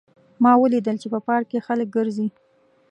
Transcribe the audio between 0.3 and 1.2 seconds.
ما ولیدل چې په